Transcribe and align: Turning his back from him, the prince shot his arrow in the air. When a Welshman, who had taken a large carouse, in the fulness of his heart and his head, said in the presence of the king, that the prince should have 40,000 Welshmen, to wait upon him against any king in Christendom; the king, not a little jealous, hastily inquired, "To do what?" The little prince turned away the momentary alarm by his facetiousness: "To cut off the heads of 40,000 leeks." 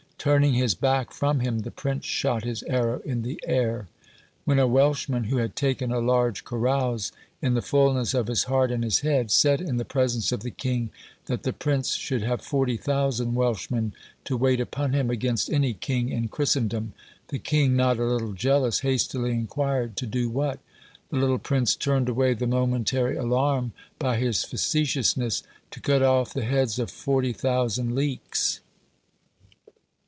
Turning 0.23 0.53
his 0.53 0.75
back 0.75 1.11
from 1.11 1.39
him, 1.39 1.61
the 1.61 1.71
prince 1.71 2.05
shot 2.05 2.43
his 2.43 2.61
arrow 2.67 2.99
in 3.03 3.23
the 3.23 3.41
air. 3.47 3.87
When 4.45 4.59
a 4.59 4.67
Welshman, 4.67 5.23
who 5.23 5.37
had 5.37 5.55
taken 5.55 5.91
a 5.91 5.97
large 5.97 6.43
carouse, 6.45 7.11
in 7.41 7.55
the 7.55 7.61
fulness 7.63 8.13
of 8.13 8.27
his 8.27 8.43
heart 8.43 8.69
and 8.71 8.83
his 8.83 8.99
head, 8.99 9.31
said 9.31 9.59
in 9.59 9.77
the 9.77 9.83
presence 9.83 10.31
of 10.31 10.41
the 10.41 10.51
king, 10.51 10.91
that 11.25 11.41
the 11.41 11.51
prince 11.53 11.95
should 11.95 12.21
have 12.21 12.39
40,000 12.43 13.33
Welshmen, 13.33 13.93
to 14.25 14.37
wait 14.37 14.59
upon 14.59 14.93
him 14.93 15.09
against 15.09 15.49
any 15.49 15.73
king 15.73 16.09
in 16.09 16.27
Christendom; 16.27 16.93
the 17.29 17.39
king, 17.39 17.75
not 17.75 17.97
a 17.97 18.05
little 18.05 18.33
jealous, 18.33 18.81
hastily 18.81 19.31
inquired, 19.31 19.97
"To 19.97 20.05
do 20.05 20.29
what?" 20.29 20.59
The 21.09 21.17
little 21.17 21.39
prince 21.39 21.75
turned 21.75 22.09
away 22.09 22.35
the 22.35 22.45
momentary 22.45 23.17
alarm 23.17 23.71
by 23.97 24.17
his 24.17 24.43
facetiousness: 24.43 25.41
"To 25.71 25.79
cut 25.81 26.03
off 26.03 26.31
the 26.31 26.45
heads 26.45 26.77
of 26.77 26.91
40,000 26.91 27.95
leeks." 27.95 28.59